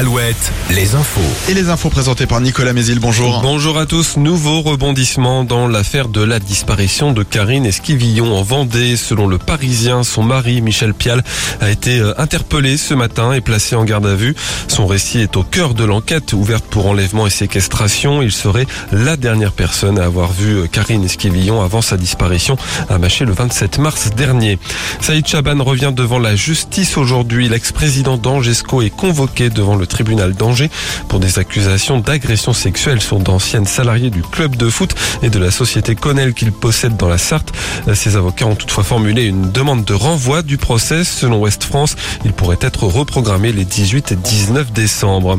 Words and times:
Alouette, 0.00 0.50
les 0.70 0.94
infos. 0.94 1.20
Et 1.50 1.52
les 1.52 1.68
infos 1.68 1.90
présentées 1.90 2.24
par 2.24 2.40
Nicolas 2.40 2.72
Mézil, 2.72 3.00
bonjour. 3.00 3.40
Bonjour 3.42 3.76
à 3.76 3.84
tous. 3.84 4.16
Nouveau 4.16 4.62
rebondissement 4.62 5.44
dans 5.44 5.68
l'affaire 5.68 6.08
de 6.08 6.22
la 6.22 6.38
disparition 6.38 7.12
de 7.12 7.22
Karine 7.22 7.66
Esquivillon 7.66 8.34
en 8.34 8.42
Vendée. 8.42 8.96
Selon 8.96 9.26
le 9.26 9.36
Parisien, 9.36 10.02
son 10.02 10.22
mari, 10.22 10.62
Michel 10.62 10.94
Pial, 10.94 11.22
a 11.60 11.68
été 11.68 11.98
euh, 11.98 12.18
interpellé 12.18 12.78
ce 12.78 12.94
matin 12.94 13.34
et 13.34 13.42
placé 13.42 13.76
en 13.76 13.84
garde 13.84 14.06
à 14.06 14.14
vue. 14.14 14.34
Son 14.68 14.86
récit 14.86 15.18
est 15.18 15.36
au 15.36 15.42
cœur 15.42 15.74
de 15.74 15.84
l'enquête 15.84 16.32
ouverte 16.32 16.64
pour 16.64 16.86
enlèvement 16.86 17.26
et 17.26 17.30
séquestration. 17.30 18.22
Il 18.22 18.32
serait 18.32 18.66
la 18.92 19.18
dernière 19.18 19.52
personne 19.52 19.98
à 19.98 20.04
avoir 20.04 20.32
vu 20.32 20.60
euh, 20.60 20.66
Karine 20.66 21.04
Esquivillon 21.04 21.60
avant 21.60 21.82
sa 21.82 21.98
disparition 21.98 22.56
à 22.88 22.96
Maché 22.96 23.26
le 23.26 23.32
27 23.32 23.78
mars 23.78 24.08
dernier. 24.16 24.58
Saïd 25.02 25.26
Chaban 25.26 25.62
revient 25.62 25.92
devant 25.94 26.18
la 26.18 26.36
justice 26.36 26.96
aujourd'hui. 26.96 27.50
L'ex-président 27.50 28.16
d'Angesco 28.16 28.80
est 28.80 28.88
convoqué 28.88 29.50
devant 29.50 29.76
le 29.76 29.89
tribunal 29.90 30.32
d'Angers 30.32 30.70
pour 31.08 31.20
des 31.20 31.38
accusations 31.38 31.98
d'agression 31.98 32.54
sexuelle 32.54 33.02
sur 33.02 33.18
d'anciennes 33.18 33.66
salariées 33.66 34.08
du 34.08 34.22
club 34.22 34.56
de 34.56 34.70
foot 34.70 34.94
et 35.22 35.28
de 35.28 35.38
la 35.38 35.50
société 35.50 35.94
Connell 35.94 36.32
qu'il 36.32 36.52
possède 36.52 36.96
dans 36.96 37.08
la 37.08 37.18
Sarthe. 37.18 37.52
Ses 37.94 38.16
avocats 38.16 38.46
ont 38.46 38.54
toutefois 38.54 38.84
formulé 38.84 39.24
une 39.24 39.50
demande 39.52 39.84
de 39.84 39.92
renvoi 39.94 40.42
du 40.42 40.56
procès. 40.56 41.04
Selon 41.04 41.40
Ouest 41.40 41.64
France, 41.64 41.96
il 42.24 42.32
pourrait 42.32 42.58
être 42.62 42.84
reprogrammé 42.84 43.52
les 43.52 43.64
18 43.64 44.12
et 44.12 44.16
19 44.16 44.72
décembre. 44.72 45.38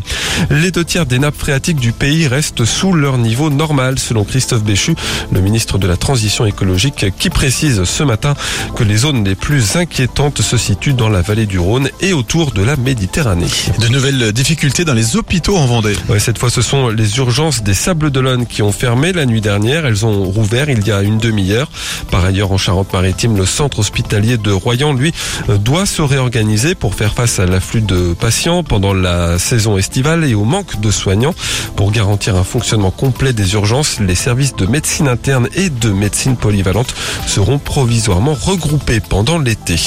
Les 0.49 0.71
deux 0.71 0.85
tiers 0.85 1.05
des 1.05 1.17
nappes 1.17 1.37
phréatiques 1.37 1.79
du 1.79 1.91
pays 1.93 2.27
restent 2.27 2.65
sous 2.65 2.93
leur 2.93 3.17
niveau 3.17 3.49
normal, 3.49 3.97
selon 3.97 4.23
Christophe 4.23 4.63
Béchu, 4.63 4.95
le 5.31 5.41
ministre 5.41 5.77
de 5.77 5.87
la 5.87 5.97
Transition 5.97 6.45
écologique, 6.45 7.05
qui 7.17 7.29
précise 7.29 7.83
ce 7.83 8.03
matin 8.03 8.33
que 8.75 8.83
les 8.83 8.97
zones 8.97 9.23
les 9.23 9.35
plus 9.35 9.75
inquiétantes 9.75 10.41
se 10.41 10.57
situent 10.57 10.93
dans 10.93 11.09
la 11.09 11.21
vallée 11.21 11.45
du 11.45 11.59
Rhône 11.59 11.89
et 12.01 12.13
autour 12.13 12.51
de 12.51 12.61
la 12.61 12.75
Méditerranée. 12.75 13.47
De 13.79 13.87
nouvelles 13.87 14.33
difficultés 14.41 14.85
dans 14.85 14.95
les 14.95 15.17
hôpitaux 15.17 15.55
en 15.55 15.67
Vendée. 15.67 15.95
Cette 16.17 16.39
fois, 16.39 16.49
ce 16.49 16.63
sont 16.63 16.89
les 16.89 17.17
urgences 17.17 17.61
des 17.61 17.75
Sables 17.75 18.09
d'Olonne 18.09 18.47
qui 18.47 18.63
ont 18.63 18.71
fermé 18.71 19.13
la 19.13 19.27
nuit 19.27 19.39
dernière. 19.39 19.85
Elles 19.85 20.03
ont 20.03 20.23
rouvert 20.23 20.67
il 20.67 20.83
y 20.87 20.91
a 20.91 21.03
une 21.03 21.19
demi-heure. 21.19 21.69
Par 22.09 22.25
ailleurs, 22.25 22.51
en 22.51 22.57
Charente-Maritime, 22.57 23.37
le 23.37 23.45
centre 23.45 23.77
hospitalier 23.77 24.37
de 24.37 24.51
Royan, 24.51 24.93
lui, 24.93 25.13
euh, 25.49 25.59
doit 25.59 25.85
se 25.85 26.01
réorganiser 26.01 26.73
pour 26.73 26.95
faire 26.95 27.13
face 27.13 27.39
à 27.39 27.45
l'afflux 27.45 27.81
de 27.81 28.13
patients 28.13 28.63
pendant 28.63 28.95
la 28.95 29.37
saison 29.37 29.77
estivale 29.77 30.23
et 30.23 30.33
au 30.33 30.43
manque 30.43 30.81
de 30.81 30.89
soignants. 30.89 31.35
Pour 31.75 31.91
garantir 31.91 32.35
un 32.35 32.43
fonctionnement 32.43 32.91
complet 32.91 33.33
des 33.33 33.53
urgences, 33.53 33.99
les 33.99 34.15
services 34.15 34.55
de 34.55 34.65
médecine 34.65 35.07
interne 35.07 35.49
et 35.53 35.69
de 35.69 35.91
médecine 35.91 36.35
polyvalente 36.35 36.95
seront 37.27 37.59
provisoirement 37.59 38.33
regroupés 38.33 39.01
pendant 39.01 39.37
l'été. 39.37 39.77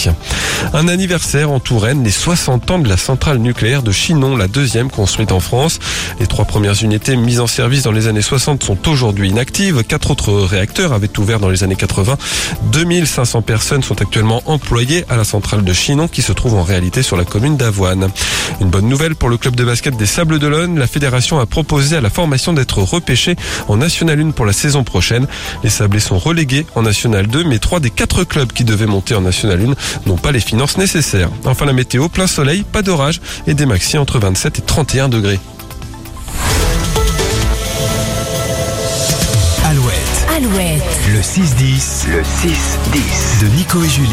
Un 0.73 0.89
anniversaire 0.89 1.51
en 1.51 1.61
Touraine, 1.61 2.05
les 2.05 2.11
60 2.11 2.71
ans 2.71 2.79
de 2.79 2.89
la 2.89 2.97
centrale 2.97 3.39
nucléaire 3.39 3.83
de 3.83 3.91
Chinon, 3.91 4.34
la 4.37 4.49
deuxième 4.49 4.91
construite 4.91 5.33
en 5.33 5.41
France. 5.41 5.79
Les 6.21 6.27
trois 6.27 6.45
premières 6.45 6.83
unités 6.83 7.17
mises 7.17 7.41
en 7.41 7.47
service 7.47 7.83
dans 7.83 7.93
les 7.93 8.07
années 8.07 8.23
60 8.23 8.63
sont 8.63 8.89
aujourd'hui 8.89 9.31
inactives. 9.31 9.83
Quatre 9.85 10.11
autres 10.11 10.33
réacteurs 10.33 10.93
avaient 10.93 11.19
ouvert 11.19 11.41
dans 11.41 11.49
les 11.49 11.65
années 11.65 11.77
80. 11.77 12.17
2500 12.73 13.43
personnes 13.43 13.83
sont 13.83 14.01
actuellement 14.01 14.43
employées 14.47 15.05
à 15.09 15.17
la 15.17 15.25
centrale 15.25 15.65
de 15.65 15.73
Chinon 15.73 16.09
qui 16.09 16.23
se 16.23 16.33
trouve 16.33 16.55
en 16.55 16.63
réalité 16.63 17.03
sur 17.03 17.17
la 17.17 17.25
commune 17.25 17.57
d'Avoine. 17.57 18.11
Une 18.61 18.69
bonne 18.69 18.89
nouvelle 18.89 19.15
pour 19.15 19.29
le 19.29 19.37
club 19.37 19.57
de 19.57 19.65
basket 19.65 19.97
des 19.97 20.07
Sables 20.07 20.39
d'Olonne. 20.39 20.79
La 20.79 20.87
fédération 20.87 21.39
a 21.39 21.47
proposé 21.47 21.97
à 21.97 22.01
la 22.01 22.11
formation 22.11 22.53
d'être 22.53 22.79
repêchée 22.79 23.37
en 23.69 23.77
National 23.77 24.21
1 24.21 24.31
pour 24.31 24.47
la 24.47 24.53
saison 24.53 24.85
prochaine. 24.85 25.27
Les 25.63 25.71
Sablés 25.71 26.01
sont 26.01 26.19
relégués 26.19 26.67
en 26.75 26.83
National 26.83 27.27
2, 27.27 27.45
mais 27.45 27.59
trois 27.59 27.81
des 27.81 27.91
quatre 27.91 28.25
clubs 28.25 28.53
qui 28.53 28.65
devaient 28.65 28.87
monter 28.87 29.15
en 29.15 29.21
National 29.21 29.61
1 29.61 30.09
n'ont 30.09 30.17
pas 30.17 30.33
les 30.33 30.41
finances 30.41 30.79
nécessaires. 30.79 31.31
Enfin 31.45 31.67
la 31.67 31.73
météo, 31.73 32.09
plein 32.09 32.27
soleil, 32.27 32.65
pas 32.65 32.83
d'orage 32.83 33.21
et 33.47 33.55
des 33.55 33.67
maxi 33.67 33.99
entre 33.99 34.19
27 34.25 34.59
et 34.59 34.63
31 34.63 35.11
degrés. 35.11 35.39
Alouette, 39.69 40.27
Alouette, 40.35 40.83
le 41.13 41.21
6-10 41.21 42.07
Le 42.09 42.23
6-10. 42.23 43.43
de 43.43 43.47
Nico 43.55 43.83
et 43.85 43.89
Julie. 43.91 44.09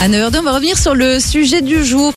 À 0.00 0.08
9h02, 0.08 0.38
on 0.38 0.42
va 0.44 0.52
revenir 0.54 0.78
sur 0.78 0.94
le 0.94 1.20
sujet 1.20 1.60
du 1.60 1.84
jour. 1.84 2.10